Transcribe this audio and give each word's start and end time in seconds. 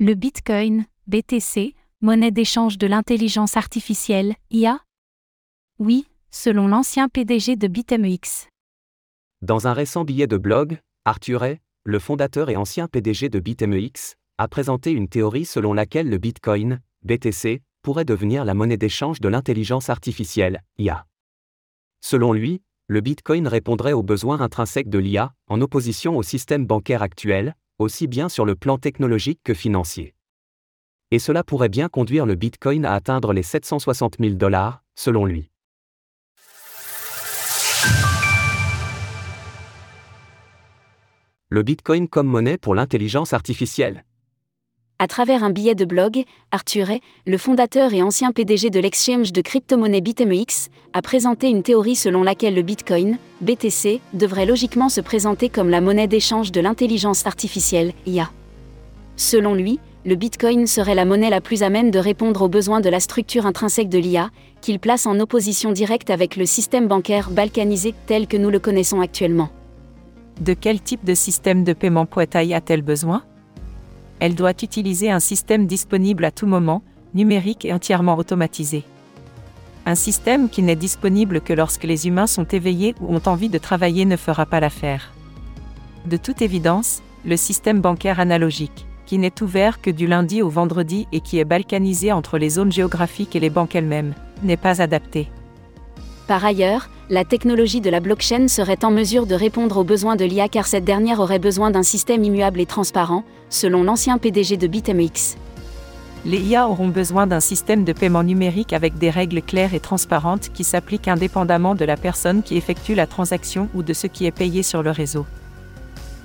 Le 0.00 0.14
Bitcoin, 0.14 0.86
BTC, 1.08 1.74
monnaie 2.02 2.30
d'échange 2.30 2.78
de 2.78 2.86
l'intelligence 2.86 3.56
artificielle, 3.56 4.36
IA 4.48 4.78
Oui, 5.80 6.06
selon 6.30 6.68
l'ancien 6.68 7.08
PDG 7.08 7.56
de 7.56 7.66
BitMEX. 7.66 8.46
Dans 9.42 9.66
un 9.66 9.72
récent 9.72 10.04
billet 10.04 10.28
de 10.28 10.36
blog, 10.36 10.78
Arthur 11.04 11.42
Hay, 11.42 11.60
le 11.82 11.98
fondateur 11.98 12.48
et 12.48 12.54
ancien 12.54 12.86
PDG 12.86 13.28
de 13.28 13.40
BitMEX, 13.40 14.14
a 14.38 14.46
présenté 14.46 14.92
une 14.92 15.08
théorie 15.08 15.44
selon 15.44 15.72
laquelle 15.72 16.08
le 16.08 16.18
Bitcoin, 16.18 16.80
BTC, 17.02 17.60
pourrait 17.82 18.04
devenir 18.04 18.44
la 18.44 18.54
monnaie 18.54 18.76
d'échange 18.76 19.18
de 19.18 19.28
l'intelligence 19.28 19.90
artificielle, 19.90 20.62
IA. 20.78 21.08
Selon 22.00 22.32
lui, 22.32 22.62
le 22.86 23.00
Bitcoin 23.00 23.48
répondrait 23.48 23.94
aux 23.94 24.04
besoins 24.04 24.40
intrinsèques 24.42 24.90
de 24.90 24.98
l'IA, 25.00 25.34
en 25.48 25.60
opposition 25.60 26.16
au 26.16 26.22
système 26.22 26.66
bancaire 26.66 27.02
actuel, 27.02 27.56
aussi 27.78 28.06
bien 28.06 28.28
sur 28.28 28.44
le 28.44 28.54
plan 28.54 28.78
technologique 28.78 29.40
que 29.44 29.54
financier. 29.54 30.14
Et 31.10 31.18
cela 31.18 31.44
pourrait 31.44 31.68
bien 31.68 31.88
conduire 31.88 32.26
le 32.26 32.34
Bitcoin 32.34 32.84
à 32.84 32.92
atteindre 32.92 33.32
les 33.32 33.42
760 33.42 34.16
000 34.20 34.34
dollars, 34.34 34.82
selon 34.94 35.24
lui. 35.24 35.50
Le 41.50 41.62
Bitcoin 41.62 42.08
comme 42.08 42.26
monnaie 42.26 42.58
pour 42.58 42.74
l'intelligence 42.74 43.32
artificielle. 43.32 44.04
À 45.00 45.06
travers 45.06 45.44
un 45.44 45.50
billet 45.50 45.76
de 45.76 45.84
blog, 45.84 46.24
Arthur 46.50 46.90
Hay, 46.90 47.00
le 47.24 47.38
fondateur 47.38 47.94
et 47.94 48.02
ancien 48.02 48.32
PDG 48.32 48.68
de 48.68 48.80
l'exchange 48.80 49.32
de 49.32 49.40
crypto-monnaie 49.40 50.00
BitMEX, 50.00 50.70
a 50.92 51.02
présenté 51.02 51.48
une 51.48 51.62
théorie 51.62 51.94
selon 51.94 52.24
laquelle 52.24 52.56
le 52.56 52.62
Bitcoin, 52.62 53.16
BTC, 53.40 54.00
devrait 54.12 54.44
logiquement 54.44 54.88
se 54.88 55.00
présenter 55.00 55.50
comme 55.50 55.68
la 55.68 55.80
monnaie 55.80 56.08
d'échange 56.08 56.50
de 56.50 56.60
l'intelligence 56.60 57.28
artificielle, 57.28 57.92
IA. 58.06 58.32
Selon 59.14 59.54
lui, 59.54 59.78
le 60.04 60.16
Bitcoin 60.16 60.66
serait 60.66 60.96
la 60.96 61.04
monnaie 61.04 61.30
la 61.30 61.40
plus 61.40 61.62
amène 61.62 61.92
de 61.92 62.00
répondre 62.00 62.42
aux 62.42 62.48
besoins 62.48 62.80
de 62.80 62.88
la 62.88 62.98
structure 62.98 63.46
intrinsèque 63.46 63.88
de 63.88 63.98
l'IA, 63.98 64.30
qu'il 64.62 64.80
place 64.80 65.06
en 65.06 65.20
opposition 65.20 65.70
directe 65.70 66.10
avec 66.10 66.34
le 66.34 66.44
système 66.44 66.88
bancaire 66.88 67.30
balkanisé 67.30 67.94
tel 68.06 68.26
que 68.26 68.36
nous 68.36 68.50
le 68.50 68.58
connaissons 68.58 69.00
actuellement. 69.00 69.50
De 70.40 70.54
quel 70.54 70.80
type 70.80 71.04
de 71.04 71.14
système 71.14 71.62
de 71.62 71.72
paiement 71.72 72.04
Poetaï 72.04 72.52
a-t-elle 72.52 72.82
besoin? 72.82 73.22
Elle 74.20 74.34
doit 74.34 74.50
utiliser 74.62 75.10
un 75.10 75.20
système 75.20 75.66
disponible 75.66 76.24
à 76.24 76.30
tout 76.30 76.46
moment, 76.46 76.82
numérique 77.14 77.64
et 77.64 77.72
entièrement 77.72 78.16
automatisé. 78.16 78.84
Un 79.86 79.94
système 79.94 80.48
qui 80.48 80.62
n'est 80.62 80.76
disponible 80.76 81.40
que 81.40 81.52
lorsque 81.52 81.84
les 81.84 82.06
humains 82.06 82.26
sont 82.26 82.44
éveillés 82.44 82.94
ou 83.00 83.14
ont 83.14 83.22
envie 83.26 83.48
de 83.48 83.58
travailler 83.58 84.04
ne 84.04 84.16
fera 84.16 84.44
pas 84.44 84.60
l'affaire. 84.60 85.12
De 86.06 86.16
toute 86.16 86.42
évidence, 86.42 87.02
le 87.24 87.36
système 87.36 87.80
bancaire 87.80 88.20
analogique, 88.20 88.86
qui 89.06 89.18
n'est 89.18 89.42
ouvert 89.42 89.80
que 89.80 89.90
du 89.90 90.06
lundi 90.06 90.42
au 90.42 90.50
vendredi 90.50 91.06
et 91.12 91.20
qui 91.20 91.38
est 91.38 91.44
balkanisé 91.44 92.12
entre 92.12 92.38
les 92.38 92.50
zones 92.50 92.72
géographiques 92.72 93.34
et 93.34 93.40
les 93.40 93.50
banques 93.50 93.74
elles-mêmes, 93.74 94.14
n'est 94.42 94.56
pas 94.58 94.82
adapté. 94.82 95.28
Par 96.28 96.44
ailleurs, 96.44 96.90
la 97.08 97.24
technologie 97.24 97.80
de 97.80 97.88
la 97.88 98.00
blockchain 98.00 98.48
serait 98.48 98.84
en 98.84 98.90
mesure 98.90 99.24
de 99.24 99.34
répondre 99.34 99.78
aux 99.78 99.84
besoins 99.84 100.14
de 100.14 100.26
l'IA 100.26 100.48
car 100.48 100.66
cette 100.66 100.84
dernière 100.84 101.20
aurait 101.20 101.38
besoin 101.38 101.70
d'un 101.70 101.82
système 101.82 102.22
immuable 102.22 102.60
et 102.60 102.66
transparent, 102.66 103.24
selon 103.48 103.82
l'ancien 103.82 104.18
PDG 104.18 104.58
de 104.58 104.66
BitMEX. 104.66 105.38
Les 106.26 106.38
IA 106.38 106.68
auront 106.68 106.88
besoin 106.88 107.26
d'un 107.26 107.40
système 107.40 107.82
de 107.82 107.94
paiement 107.94 108.24
numérique 108.24 108.74
avec 108.74 108.98
des 108.98 109.08
règles 109.08 109.40
claires 109.40 109.72
et 109.72 109.80
transparentes 109.80 110.50
qui 110.52 110.64
s'appliquent 110.64 111.08
indépendamment 111.08 111.74
de 111.74 111.86
la 111.86 111.96
personne 111.96 112.42
qui 112.42 112.58
effectue 112.58 112.94
la 112.94 113.06
transaction 113.06 113.70
ou 113.74 113.82
de 113.82 113.94
ce 113.94 114.06
qui 114.06 114.26
est 114.26 114.30
payé 114.30 114.62
sur 114.62 114.82
le 114.82 114.90
réseau. 114.90 115.24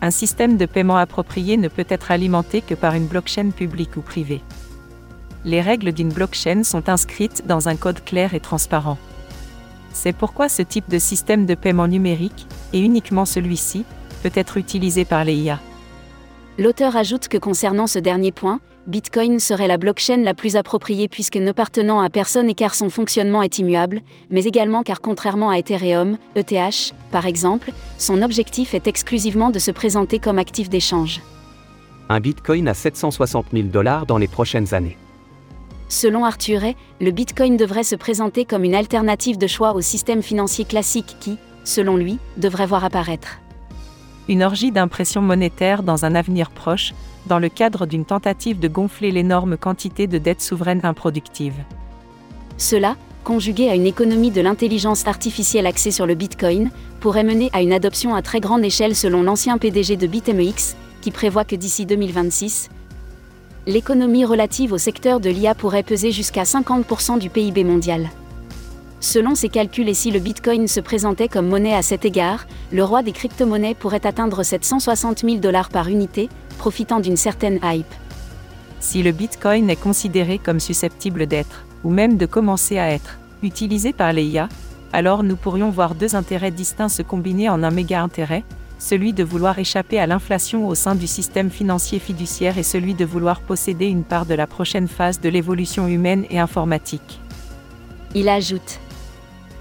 Un 0.00 0.10
système 0.10 0.56
de 0.56 0.66
paiement 0.66 0.96
approprié 0.96 1.56
ne 1.56 1.68
peut 1.68 1.86
être 1.88 2.10
alimenté 2.10 2.60
que 2.60 2.74
par 2.74 2.94
une 2.94 3.06
blockchain 3.06 3.50
publique 3.50 3.96
ou 3.96 4.00
privée. 4.00 4.40
Les 5.44 5.60
règles 5.60 5.92
d'une 5.92 6.12
blockchain 6.12 6.64
sont 6.64 6.88
inscrites 6.88 7.46
dans 7.46 7.68
un 7.68 7.76
code 7.76 8.02
clair 8.04 8.34
et 8.34 8.40
transparent. 8.40 8.98
C'est 9.92 10.16
pourquoi 10.16 10.48
ce 10.48 10.62
type 10.62 10.88
de 10.88 10.98
système 10.98 11.46
de 11.46 11.54
paiement 11.54 11.88
numérique, 11.88 12.46
et 12.72 12.80
uniquement 12.80 13.24
celui-ci, 13.24 13.84
peut 14.22 14.32
être 14.34 14.56
utilisé 14.56 15.04
par 15.04 15.24
les 15.24 15.34
IA. 15.34 15.60
L'auteur 16.58 16.96
ajoute 16.96 17.28
que 17.28 17.38
concernant 17.38 17.86
ce 17.86 17.98
dernier 17.98 18.30
point, 18.30 18.60
Bitcoin 18.86 19.38
serait 19.38 19.68
la 19.68 19.78
blockchain 19.78 20.18
la 20.18 20.34
plus 20.34 20.56
appropriée 20.56 21.08
puisque 21.08 21.36
n'appartenant 21.36 22.00
à 22.00 22.10
personne 22.10 22.50
et 22.50 22.54
car 22.54 22.74
son 22.74 22.90
fonctionnement 22.90 23.42
est 23.42 23.58
immuable, 23.58 24.00
mais 24.28 24.44
également 24.44 24.82
car 24.82 25.00
contrairement 25.00 25.50
à 25.50 25.58
Ethereum, 25.58 26.18
ETH, 26.34 26.92
par 27.10 27.26
exemple, 27.26 27.70
son 27.96 28.22
objectif 28.22 28.74
est 28.74 28.88
exclusivement 28.88 29.50
de 29.50 29.60
se 29.60 29.70
présenter 29.70 30.18
comme 30.18 30.38
actif 30.38 30.68
d'échange. 30.68 31.20
Un 32.08 32.20
Bitcoin 32.20 32.66
à 32.66 32.74
760 32.74 33.46
000 33.52 33.68
dollars 33.68 34.04
dans 34.04 34.18
les 34.18 34.28
prochaines 34.28 34.74
années. 34.74 34.98
Selon 35.92 36.24
Arthur 36.24 36.64
Hay, 36.64 36.76
le 37.02 37.10
Bitcoin 37.10 37.58
devrait 37.58 37.82
se 37.82 37.96
présenter 37.96 38.46
comme 38.46 38.64
une 38.64 38.74
alternative 38.74 39.36
de 39.36 39.46
choix 39.46 39.74
au 39.74 39.82
système 39.82 40.22
financier 40.22 40.64
classique 40.64 41.16
qui, 41.20 41.36
selon 41.64 41.98
lui, 41.98 42.18
devrait 42.38 42.64
voir 42.64 42.82
apparaître. 42.82 43.40
Une 44.26 44.42
orgie 44.42 44.72
d'impression 44.72 45.20
monétaire 45.20 45.82
dans 45.82 46.06
un 46.06 46.14
avenir 46.14 46.50
proche, 46.50 46.94
dans 47.26 47.38
le 47.38 47.50
cadre 47.50 47.84
d'une 47.84 48.06
tentative 48.06 48.58
de 48.58 48.68
gonfler 48.68 49.10
l'énorme 49.10 49.58
quantité 49.58 50.06
de 50.06 50.16
dettes 50.16 50.40
souveraines 50.40 50.80
improductives. 50.82 51.62
Cela, 52.56 52.96
conjugué 53.22 53.68
à 53.68 53.74
une 53.74 53.86
économie 53.86 54.30
de 54.30 54.40
l'intelligence 54.40 55.06
artificielle 55.06 55.66
axée 55.66 55.90
sur 55.90 56.06
le 56.06 56.14
Bitcoin, 56.14 56.70
pourrait 57.00 57.22
mener 57.22 57.50
à 57.52 57.60
une 57.60 57.74
adoption 57.74 58.14
à 58.14 58.22
très 58.22 58.40
grande 58.40 58.64
échelle 58.64 58.96
selon 58.96 59.22
l'ancien 59.22 59.58
PDG 59.58 59.98
de 59.98 60.06
BitMEX, 60.06 60.74
qui 61.02 61.10
prévoit 61.10 61.44
que 61.44 61.54
d'ici 61.54 61.84
2026, 61.84 62.70
l'économie 63.66 64.24
relative 64.24 64.72
au 64.72 64.78
secteur 64.78 65.20
de 65.20 65.30
l'IA 65.30 65.54
pourrait 65.54 65.82
peser 65.82 66.10
jusqu'à 66.10 66.42
50% 66.42 67.18
du 67.18 67.30
PIB 67.30 67.64
mondial. 67.64 68.10
Selon 69.00 69.34
ses 69.34 69.48
calculs 69.48 69.88
et 69.88 69.94
si 69.94 70.10
le 70.10 70.20
Bitcoin 70.20 70.68
se 70.68 70.80
présentait 70.80 71.28
comme 71.28 71.48
monnaie 71.48 71.74
à 71.74 71.82
cet 71.82 72.04
égard, 72.04 72.46
le 72.72 72.84
roi 72.84 73.02
des 73.02 73.12
crypto-monnaies 73.12 73.74
pourrait 73.74 74.06
atteindre 74.06 74.42
760 74.42 75.20
000 75.20 75.36
dollars 75.36 75.70
par 75.70 75.88
unité, 75.88 76.28
profitant 76.58 77.00
d'une 77.00 77.16
certaine 77.16 77.58
hype. 77.62 77.86
Si 78.80 79.02
le 79.02 79.12
Bitcoin 79.12 79.70
est 79.70 79.76
considéré 79.76 80.38
comme 80.38 80.60
susceptible 80.60 81.26
d'être, 81.26 81.64
ou 81.84 81.90
même 81.90 82.16
de 82.16 82.26
commencer 82.26 82.78
à 82.78 82.90
être, 82.90 83.18
utilisé 83.42 83.92
par 83.92 84.12
les 84.12 84.24
IA, 84.24 84.48
alors 84.92 85.22
nous 85.22 85.36
pourrions 85.36 85.70
voir 85.70 85.94
deux 85.94 86.14
intérêts 86.14 86.50
distincts 86.50 86.88
se 86.88 87.02
combiner 87.02 87.48
en 87.48 87.62
un 87.62 87.70
méga 87.70 88.02
intérêt, 88.02 88.44
celui 88.82 89.12
de 89.12 89.22
vouloir 89.22 89.60
échapper 89.60 90.00
à 90.00 90.08
l'inflation 90.08 90.66
au 90.66 90.74
sein 90.74 90.96
du 90.96 91.06
système 91.06 91.50
financier 91.50 92.00
fiduciaire 92.00 92.58
et 92.58 92.64
celui 92.64 92.94
de 92.94 93.04
vouloir 93.04 93.40
posséder 93.40 93.86
une 93.86 94.02
part 94.02 94.26
de 94.26 94.34
la 94.34 94.48
prochaine 94.48 94.88
phase 94.88 95.20
de 95.20 95.28
l'évolution 95.28 95.86
humaine 95.86 96.26
et 96.30 96.40
informatique. 96.40 97.20
Il 98.16 98.28
ajoute 98.28 98.80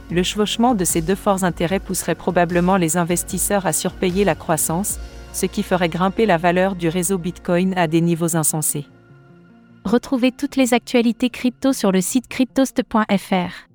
Le 0.10 0.24
chevauchement 0.24 0.74
de 0.74 0.86
ces 0.86 1.02
deux 1.02 1.16
forts 1.16 1.44
intérêts 1.44 1.80
pousserait 1.80 2.16
probablement 2.16 2.78
les 2.78 2.98
investisseurs 2.98 3.68
à 3.68 3.74
surpayer 3.74 4.26
la 4.26 4.34
croissance, 4.34 5.00
ce 5.34 5.46
qui 5.46 5.62
ferait 5.62 5.88
grimper 5.88 6.26
la 6.26 6.38
valeur 6.38 6.76
du 6.76 6.90
réseau 6.90 7.20
Bitcoin 7.20 7.78
à 7.78 7.88
des 7.88 8.02
niveaux 8.02 8.36
insensés. 8.36 8.88
Retrouvez 9.86 10.32
toutes 10.32 10.56
les 10.56 10.74
actualités 10.74 11.30
crypto 11.30 11.74
sur 11.74 11.92
le 11.92 12.02
site 12.02 12.28
cryptost.fr. 12.28 13.70